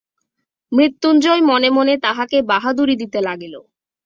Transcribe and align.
মৃত্যুঞ্জয় 0.71 1.41
মনে 1.41 1.69
মনে 1.69 1.93
তাহাকে 1.97 2.37
বাহাদুরি 2.51 2.95
দিতে 2.95 3.19
লাগিল। 3.21 3.55